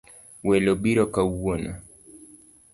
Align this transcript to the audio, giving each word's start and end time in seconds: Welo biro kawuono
Welo 0.47 0.71
biro 0.83 1.05
kawuono 1.13 1.71